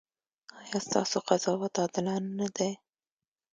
ایا 0.61 0.77
ستاسو 0.87 1.17
قضاوت 1.27 1.73
عادلانه 1.81 2.29
نه 2.39 2.47
دی؟ 2.55 2.71